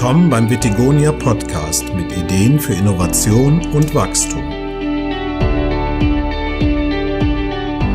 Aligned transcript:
Willkommen 0.00 0.30
beim 0.30 0.48
Vitigonia 0.48 1.12
Podcast 1.12 1.92
mit 1.94 2.10
Ideen 2.16 2.58
für 2.58 2.72
Innovation 2.72 3.60
und 3.74 3.94
Wachstum. 3.94 4.42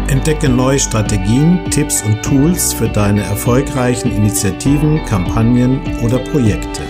Entdecke 0.08 0.48
neue 0.48 0.78
Strategien, 0.78 1.60
Tipps 1.72 2.04
und 2.04 2.22
Tools 2.22 2.74
für 2.74 2.88
deine 2.90 3.24
erfolgreichen 3.24 4.12
Initiativen, 4.12 5.04
Kampagnen 5.06 5.82
oder 6.04 6.20
Projekte. 6.20 6.84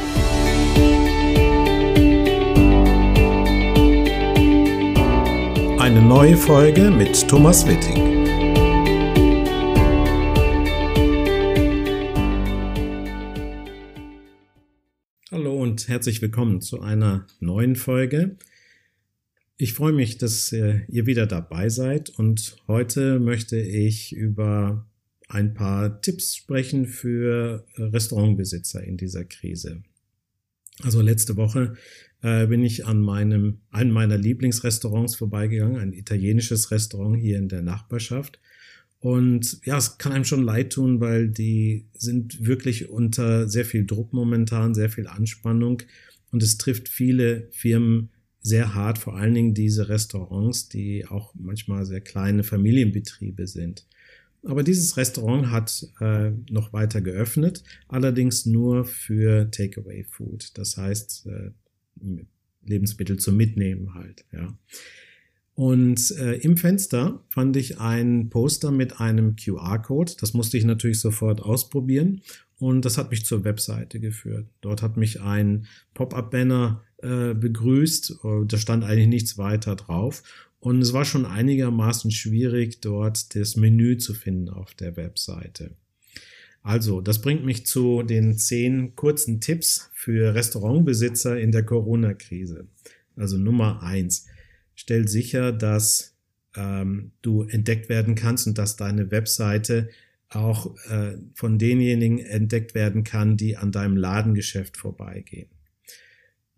Eine 5.79 6.01
neue 6.01 6.35
Folge 6.35 6.91
mit 6.91 7.25
Thomas 7.29 7.65
Herzlich 15.87 16.19
willkommen 16.23 16.61
zu 16.61 16.81
einer 16.81 17.27
neuen 17.39 17.75
Folge. 17.75 18.37
Ich 19.57 19.73
freue 19.73 19.93
mich, 19.93 20.17
dass 20.17 20.51
äh, 20.51 20.81
ihr 20.87 21.05
wieder 21.05 21.27
dabei 21.27 21.69
seid 21.69 22.09
und 22.09 22.55
heute 22.67 23.19
möchte 23.19 23.59
ich 23.59 24.11
über 24.11 24.87
ein 25.27 25.53
paar 25.53 26.01
Tipps 26.01 26.35
sprechen 26.35 26.87
für 26.87 27.67
Restaurantbesitzer 27.77 28.83
in 28.83 28.97
dieser 28.97 29.25
Krise. 29.25 29.83
Also 30.81 31.01
letzte 31.01 31.37
Woche 31.37 31.75
äh, 32.23 32.47
bin 32.47 32.63
ich 32.63 32.87
an 32.87 32.99
meinem, 32.99 33.59
einem 33.69 33.91
meiner 33.91 34.17
Lieblingsrestaurants 34.17 35.15
vorbeigegangen, 35.15 35.77
ein 35.77 35.93
italienisches 35.93 36.71
Restaurant 36.71 37.17
hier 37.17 37.37
in 37.37 37.47
der 37.47 37.61
Nachbarschaft. 37.61 38.39
Und 38.99 39.59
ja, 39.65 39.77
es 39.77 39.97
kann 39.97 40.13
einem 40.13 40.23
schon 40.25 40.43
leid 40.43 40.73
tun, 40.73 40.99
weil 40.99 41.29
die 41.29 41.85
sind 41.93 42.45
wirklich 42.45 42.89
unter 42.89 43.47
sehr 43.47 43.65
viel 43.65 43.85
Druck 43.85 44.13
momentan, 44.13 44.73
sehr 44.73 44.89
viel 44.89 45.07
Anspannung. 45.07 45.83
Und 46.31 46.41
es 46.41 46.57
trifft 46.57 46.89
viele 46.89 47.47
Firmen 47.51 48.09
sehr 48.41 48.73
hart, 48.75 48.97
vor 48.97 49.15
allen 49.15 49.33
Dingen 49.33 49.53
diese 49.53 49.89
Restaurants, 49.89 50.69
die 50.69 51.05
auch 51.07 51.33
manchmal 51.35 51.85
sehr 51.85 52.01
kleine 52.01 52.43
Familienbetriebe 52.43 53.47
sind. 53.47 53.85
Aber 54.43 54.61
dieses 54.61 54.97
Restaurant 54.97 55.49
hat 55.49 55.87
äh, 55.99 56.31
noch 56.51 56.71
weiter 56.71 57.01
geöffnet, 57.01 57.63
allerdings 57.87 58.45
nur 58.45 58.85
für 58.85 59.49
Takeaway 59.49 60.03
Food. 60.03 60.51
Das 60.57 60.77
heißt, 60.77 61.27
äh, 61.27 61.51
Lebensmittel 62.63 63.17
zum 63.17 63.37
Mitnehmen 63.37 63.95
halt, 63.95 64.25
ja. 64.31 64.55
Und 65.55 66.11
äh, 66.19 66.35
im 66.35 66.57
Fenster 66.57 67.23
fand 67.29 67.55
ich 67.55 67.79
ein 67.79 68.29
Poster 68.29 68.71
mit 68.71 68.99
einem 68.99 69.37
QR-Code. 69.37 70.13
Das 70.19 70.33
musste 70.33 70.57
ich 70.57 70.65
natürlich 70.65 70.99
sofort 70.99 71.41
ausprobieren. 71.41 72.21
Und 72.57 72.83
das 72.83 72.97
hat 72.97 73.09
mich 73.09 73.25
zur 73.25 73.45
Webseite 73.45 74.01
geführt. 74.01 74.47
Dort 74.59 74.81
hat 74.81 74.97
mich 74.97 75.21
ein 75.21 75.65
Pop-up-Banner 75.93 76.83
äh, 77.01 77.33
begrüßt. 77.33 78.19
Da 78.47 78.57
stand 78.57 78.83
eigentlich 78.83 79.07
nichts 79.07 79.37
weiter 79.37 79.77
drauf. 79.77 80.23
Und 80.59 80.81
es 80.81 80.91
war 80.91 81.05
schon 81.05 81.25
einigermaßen 81.25 82.11
schwierig, 82.11 82.81
dort 82.81 83.33
das 83.35 83.55
Menü 83.55 83.97
zu 83.97 84.13
finden 84.13 84.49
auf 84.49 84.73
der 84.73 84.97
Webseite. 84.97 85.71
Also, 86.63 86.99
das 86.99 87.21
bringt 87.21 87.45
mich 87.45 87.65
zu 87.65 88.01
den 88.03 88.37
zehn 88.37 88.95
kurzen 88.95 89.39
Tipps 89.39 89.89
für 89.93 90.33
Restaurantbesitzer 90.33 91.39
in 91.39 91.51
der 91.51 91.63
Corona-Krise. 91.63 92.67
Also 93.15 93.37
Nummer 93.37 93.83
eins 93.83 94.25
stell 94.75 95.07
sicher, 95.07 95.51
dass 95.51 96.15
ähm, 96.55 97.11
du 97.21 97.43
entdeckt 97.43 97.89
werden 97.89 98.15
kannst 98.15 98.47
und 98.47 98.57
dass 98.57 98.75
deine 98.75 99.11
Webseite 99.11 99.89
auch 100.29 100.75
äh, 100.89 101.17
von 101.33 101.57
denjenigen 101.59 102.19
entdeckt 102.19 102.75
werden 102.75 103.03
kann, 103.03 103.37
die 103.37 103.57
an 103.57 103.71
deinem 103.71 103.97
Ladengeschäft 103.97 104.77
vorbeigehen. 104.77 105.49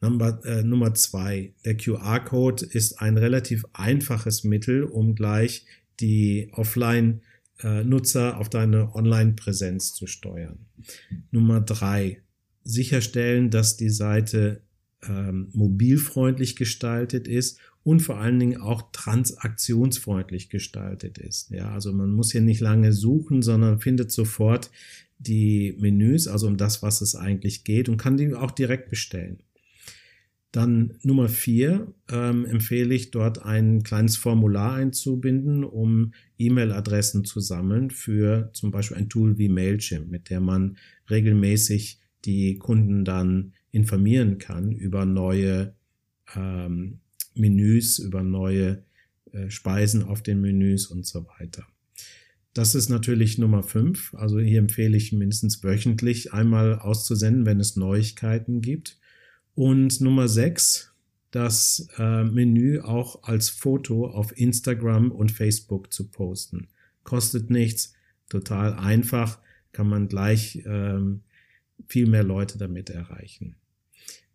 Nummer, 0.02 0.44
äh, 0.46 0.64
Nummer 0.64 0.94
zwei, 0.94 1.54
der 1.66 1.76
QR-Code 1.76 2.66
ist 2.66 3.02
ein 3.02 3.18
relativ 3.18 3.66
einfaches 3.74 4.44
Mittel, 4.44 4.84
um 4.84 5.16
gleich 5.16 5.66
die 6.00 6.50
Offline-Nutzer 6.54 8.30
äh, 8.30 8.34
auf 8.34 8.50
deine 8.50 8.94
Online-Präsenz 8.94 9.94
zu 9.94 10.06
steuern. 10.06 10.68
Nummer 11.32 11.62
drei, 11.62 12.22
sicherstellen, 12.64 13.50
dass 13.50 13.78
die 13.78 13.90
Seite 13.90 14.62
ähm, 15.08 15.50
mobilfreundlich 15.54 16.56
gestaltet 16.56 17.28
ist 17.28 17.60
und 17.88 18.02
vor 18.02 18.18
allen 18.18 18.38
Dingen 18.38 18.60
auch 18.60 18.92
transaktionsfreundlich 18.92 20.50
gestaltet 20.50 21.20
ist. 21.20 21.52
Ja, 21.52 21.72
also 21.72 21.94
man 21.94 22.12
muss 22.12 22.34
hier 22.34 22.42
nicht 22.42 22.60
lange 22.60 22.92
suchen, 22.92 23.42
sondern 23.42 23.80
findet 23.80 24.12
sofort 24.12 24.70
die 25.20 25.74
Menüs, 25.80 26.28
also 26.28 26.48
um 26.48 26.58
das, 26.58 26.84
was 26.84 27.00
es 27.00 27.16
eigentlich 27.16 27.64
geht 27.64 27.88
und 27.88 27.96
kann 27.96 28.18
die 28.18 28.34
auch 28.34 28.52
direkt 28.52 28.90
bestellen. 28.90 29.38
Dann 30.52 30.96
Nummer 31.02 31.30
vier 31.30 31.94
ähm, 32.12 32.44
empfehle 32.44 32.94
ich 32.94 33.12
dort 33.12 33.46
ein 33.46 33.84
kleines 33.84 34.18
Formular 34.18 34.74
einzubinden, 34.74 35.64
um 35.64 36.12
E-Mail-Adressen 36.38 37.24
zu 37.24 37.40
sammeln 37.40 37.90
für 37.90 38.50
zum 38.52 38.70
Beispiel 38.70 38.98
ein 38.98 39.08
Tool 39.08 39.38
wie 39.38 39.48
Mailchimp, 39.48 40.12
mit 40.12 40.30
der 40.30 40.42
man 40.42 40.76
regelmäßig 41.10 42.02
die 42.26 42.58
Kunden 42.58 43.06
dann 43.06 43.54
informieren 43.72 44.40
kann 44.40 44.74
über 44.74 45.06
neue 45.06 45.74
ähm, 46.36 47.00
Menüs, 47.40 48.00
über 48.00 48.24
neue 48.24 48.84
äh, 49.32 49.50
Speisen 49.50 50.04
auf 50.04 50.22
den 50.22 50.42
Menüs 50.42 50.88
und 50.88 51.06
so 51.06 51.26
weiter. 51.40 51.66
Das 52.54 52.74
ist 52.74 52.90
natürlich 52.90 53.38
Nummer 53.38 53.62
fünf. 53.62 54.16
Also 54.16 54.40
hier 54.40 54.58
empfehle 54.58 54.98
ich 54.98 55.14
mindestens 55.14 55.64
wöchentlich 55.64 56.34
einmal 56.34 56.80
auszusenden, 56.80 57.46
wenn 57.46 57.60
es 57.60 57.76
Neuigkeiten 57.76 58.62
gibt. 58.62 58.98
Und 59.54 60.02
Nummer 60.02 60.28
sechs, 60.28 60.92
das 61.32 61.88
äh, 61.98 62.24
Menü 62.24 62.80
auch 62.80 63.24
als 63.24 63.50
Foto 63.50 64.08
auf 64.08 64.36
Instagram 64.36 65.12
und 65.12 65.32
Facebook 65.32 65.94
zu 65.94 66.10
posten. 66.10 66.68
Kostet 67.04 67.52
nichts, 67.52 67.94
total 68.28 68.74
einfach, 68.74 69.40
kann 69.72 69.88
man 69.88 70.08
gleich 70.08 70.64
ähm, 70.66 71.22
viel 71.86 72.08
mehr 72.08 72.24
Leute 72.24 72.58
damit 72.58 72.90
erreichen. 72.90 73.56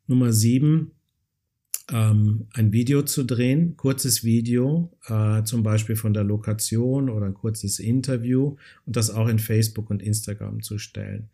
Nummer 0.07 0.33
sieben, 0.33 0.93
ähm, 1.93 2.47
ein 2.55 2.73
Video 2.73 3.03
zu 3.03 3.25
drehen, 3.25 3.77
kurzes 3.77 4.25
Video, 4.25 4.91
äh, 5.07 5.43
zum 5.45 5.63
Beispiel 5.63 5.97
von 5.97 6.15
der 6.15 6.25
Lokation 6.25 7.11
oder 7.11 7.27
ein 7.27 7.35
kurzes 7.35 7.79
Interview 7.79 8.57
und 8.87 8.97
das 8.97 9.11
auch 9.11 9.29
in 9.29 9.39
Facebook 9.39 9.91
und 9.91 10.03
Instagram 10.03 10.63
zu 10.63 10.79
stellen. 10.79 11.29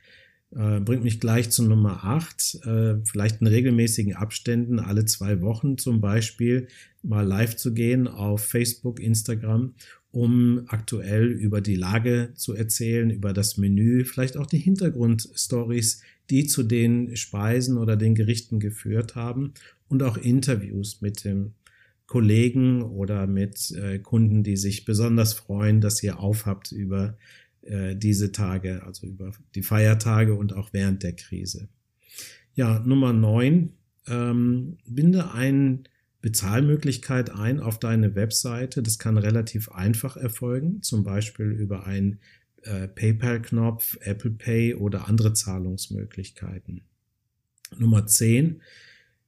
Äh, 0.51 0.81
bringt 0.81 1.05
mich 1.05 1.21
gleich 1.21 1.51
zu 1.51 1.63
Nummer 1.63 2.05
8, 2.05 2.61
äh, 2.65 2.97
vielleicht 3.05 3.41
in 3.41 3.47
regelmäßigen 3.47 4.15
Abständen, 4.15 4.81
alle 4.81 5.05
zwei 5.05 5.43
Wochen 5.43 5.77
zum 5.77 6.01
Beispiel, 6.01 6.69
mal 7.03 7.27
live 7.27 7.57
zu 7.57 7.75
gehen 7.75 8.09
auf 8.09 8.45
Facebook, 8.45 8.99
Instagram, 8.99 9.75
um 10.11 10.63
aktuell 10.69 11.27
über 11.27 11.61
die 11.61 11.77
Lage 11.77 12.33
zu 12.35 12.55
erzählen, 12.55 13.11
über 13.11 13.35
das 13.35 13.59
Menü, 13.59 14.05
vielleicht 14.05 14.39
auch 14.39 14.47
die 14.47 14.59
Hintergrundstories, 14.59 16.03
die 16.31 16.47
zu 16.47 16.63
den 16.63 17.17
Speisen 17.17 17.79
oder 17.79 17.97
den 17.97 18.15
Gerichten 18.15 18.61
geführt 18.61 19.15
haben 19.15 19.55
und 19.89 20.03
auch 20.03 20.17
Interviews 20.17 21.01
mit 21.01 21.25
dem 21.25 21.53
Kollegen 22.07 22.83
oder 22.83 23.27
mit 23.27 23.71
äh, 23.73 23.99
Kunden, 23.99 24.43
die 24.43 24.57
sich 24.57 24.85
besonders 24.85 25.35
freuen, 25.35 25.81
dass 25.81 26.03
ihr 26.03 26.19
aufhabt 26.19 26.73
über 26.73 27.17
äh, 27.63 27.95
diese 27.97 28.33
Tage, 28.33 28.83
also 28.85 29.07
über 29.07 29.33
die 29.55 29.63
Feiertage 29.63 30.35
und 30.35 30.55
auch 30.55 30.73
während 30.73 31.03
der 31.03 31.13
Krise. 31.13 31.69
Ja, 32.55 32.81
Nummer 32.81 33.13
neun, 33.13 33.75
ähm, 34.07 34.79
binde 34.87 35.33
eine 35.33 35.81
Bezahlmöglichkeit 36.21 37.31
ein 37.31 37.61
auf 37.61 37.79
deine 37.79 38.15
Webseite. 38.15 38.83
Das 38.83 38.99
kann 38.99 39.19
relativ 39.19 39.71
einfach 39.71 40.17
erfolgen, 40.17 40.83
zum 40.83 41.05
Beispiel 41.05 41.47
über 41.47 41.87
einen 41.87 42.19
äh, 42.69 42.89
PayPal-Knopf, 42.89 43.99
Apple 44.01 44.33
Pay 44.33 44.75
oder 44.75 45.09
andere 45.09 45.33
Zahlungsmöglichkeiten. 45.33 46.83
Nummer 47.77 48.07
zehn, 48.07 48.63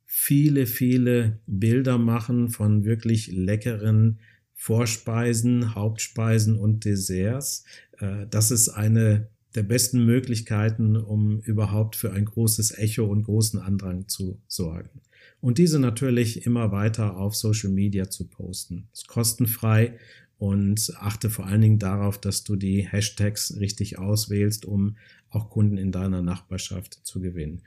viele, 0.05 0.67
viele 0.67 1.41
Bilder 1.47 1.99
machen 1.99 2.51
von 2.51 2.85
wirklich 2.85 3.29
leckeren 3.29 4.19
Vorspeisen, 4.55 5.75
Hauptspeisen 5.75 6.57
und 6.57 6.85
Desserts. 6.85 7.65
Äh, 7.99 8.27
das 8.29 8.51
ist 8.51 8.69
eine 8.69 9.29
der 9.55 9.63
besten 9.63 10.05
Möglichkeiten, 10.05 10.97
um 10.97 11.41
überhaupt 11.41 11.97
für 11.97 12.13
ein 12.13 12.25
großes 12.25 12.77
Echo 12.79 13.05
und 13.07 13.23
großen 13.23 13.59
Andrang 13.59 14.07
zu 14.07 14.41
sorgen. 14.47 15.01
Und 15.41 15.59
diese 15.59 15.79
natürlich 15.79 16.45
immer 16.45 16.71
weiter 16.71 17.17
auf 17.17 17.35
Social 17.35 17.71
Media 17.71 18.11
zu 18.11 18.29
posten. 18.29 18.89
Ist 18.93 19.09
kostenfrei 19.09 19.99
und 20.41 20.93
achte 20.97 21.31
vor 21.31 21.47
allen 21.47 21.61
Dingen 21.61 21.79
darauf, 21.79 22.19
dass 22.21 22.43
du 22.43 22.57
die 22.57 22.83
Hashtags 22.83 23.57
richtig 23.61 23.99
auswählst, 23.99 24.65
um 24.65 24.97
auch 25.29 25.51
Kunden 25.51 25.77
in 25.77 25.93
deiner 25.93 26.23
Nachbarschaft 26.23 27.01
zu 27.05 27.21
gewinnen 27.21 27.63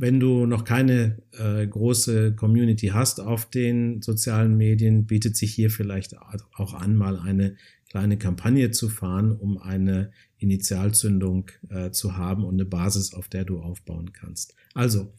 wenn 0.00 0.18
du 0.18 0.46
noch 0.46 0.64
keine 0.64 1.18
äh, 1.32 1.66
große 1.66 2.34
Community 2.34 2.86
hast 2.86 3.20
auf 3.20 3.50
den 3.50 4.00
sozialen 4.00 4.56
Medien, 4.56 5.04
bietet 5.04 5.36
sich 5.36 5.52
hier 5.52 5.70
vielleicht 5.70 6.16
auch 6.56 6.72
an, 6.72 6.96
mal 6.96 7.18
eine 7.18 7.56
kleine 7.90 8.16
Kampagne 8.16 8.70
zu 8.70 8.88
fahren, 8.88 9.30
um 9.30 9.58
eine 9.58 10.10
Initialzündung 10.38 11.50
äh, 11.68 11.90
zu 11.90 12.16
haben 12.16 12.44
und 12.44 12.54
eine 12.54 12.64
Basis, 12.64 13.12
auf 13.12 13.28
der 13.28 13.44
du 13.44 13.60
aufbauen 13.60 14.14
kannst. 14.14 14.54
Also, 14.72 15.12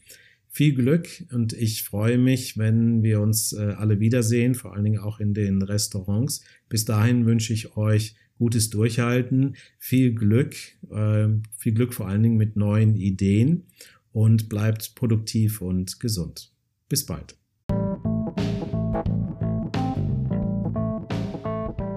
viel 0.52 0.74
Glück 0.74 1.08
und 1.32 1.54
ich 1.54 1.82
freue 1.82 2.18
mich, 2.18 2.58
wenn 2.58 3.02
wir 3.02 3.20
uns 3.20 3.54
äh, 3.54 3.72
alle 3.78 4.00
wiedersehen, 4.00 4.54
vor 4.54 4.74
allen 4.74 4.84
Dingen 4.84 4.98
auch 4.98 5.18
in 5.18 5.32
den 5.32 5.62
Restaurants. 5.62 6.44
Bis 6.68 6.84
dahin 6.84 7.24
wünsche 7.24 7.54
ich 7.54 7.76
euch 7.78 8.14
gutes 8.38 8.68
Durchhalten, 8.68 9.56
viel 9.78 10.14
Glück, 10.14 10.54
äh, 10.90 11.28
viel 11.56 11.72
Glück 11.72 11.94
vor 11.94 12.06
allen 12.06 12.22
Dingen 12.22 12.36
mit 12.36 12.56
neuen 12.56 12.96
Ideen 12.96 13.64
und 14.12 14.50
bleibt 14.50 14.94
produktiv 14.94 15.62
und 15.62 16.00
gesund. 16.00 16.52
Bis 16.86 17.06
bald. 17.06 17.34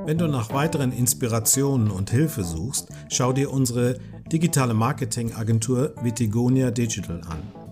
Wenn 0.06 0.18
du 0.18 0.28
nach 0.28 0.54
weiteren 0.54 0.94
Inspirationen 0.94 1.92
und 1.92 2.10
Hilfe 2.10 2.46
suchst, 2.46 2.88
schau 3.10 3.34
dir 3.34 3.51
unsere 3.51 4.00
digitale 4.31 4.74
Marketingagentur 4.74 5.94
Vitigonia 6.01 6.72
Digital 6.72 7.19
an. 7.22 7.65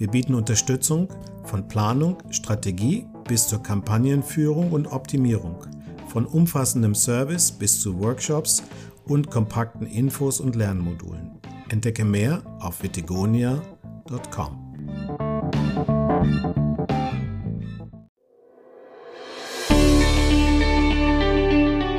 Wir 0.00 0.08
bieten 0.08 0.34
Unterstützung 0.34 1.08
von 1.44 1.68
Planung, 1.68 2.16
Strategie 2.30 3.04
bis 3.28 3.46
zur 3.48 3.62
Kampagnenführung 3.62 4.72
und 4.72 4.86
Optimierung, 4.86 5.66
von 6.08 6.24
umfassendem 6.24 6.94
Service 6.94 7.52
bis 7.52 7.82
zu 7.82 8.00
Workshops 8.00 8.62
und 9.04 9.30
kompakten 9.30 9.86
Infos 9.86 10.40
und 10.40 10.56
Lernmodulen. 10.56 11.32
Entdecke 11.68 12.06
mehr 12.06 12.42
auf 12.60 12.82
vitigonia.com. 12.82 13.60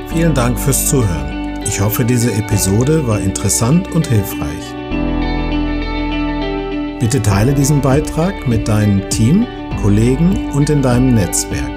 Vielen 0.07 0.33
Dank 0.33 0.57
fürs 0.57 0.89
Zuhören. 0.89 1.61
Ich 1.67 1.79
hoffe, 1.79 2.03
diese 2.03 2.33
Episode 2.33 3.05
war 3.05 3.19
interessant 3.19 3.91
und 3.91 4.07
hilfreich. 4.07 4.70
Bitte 7.01 7.19
teile 7.19 7.55
diesen 7.55 7.81
Beitrag 7.81 8.47
mit 8.47 8.67
deinem 8.67 9.09
Team, 9.09 9.47
Kollegen 9.81 10.51
und 10.51 10.69
in 10.69 10.83
deinem 10.83 11.15
Netzwerk. 11.15 11.71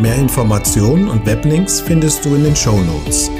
Mehr 0.00 0.16
Informationen 0.16 1.06
und 1.06 1.26
Weblinks 1.26 1.82
findest 1.82 2.24
du 2.24 2.34
in 2.34 2.44
den 2.44 2.56
Show 2.56 2.80
Notes. 2.80 3.30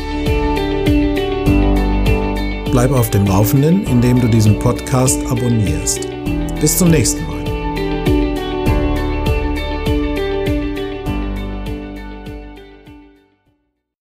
Bleib 2.70 2.92
auf 2.92 3.08
dem 3.08 3.24
Laufenden, 3.24 3.86
indem 3.86 4.20
du 4.20 4.28
diesen 4.28 4.58
Podcast 4.58 5.24
abonnierst. 5.26 6.06
Bis 6.60 6.76
zum 6.76 6.90
nächsten 6.90 7.26
Mal. 7.26 7.35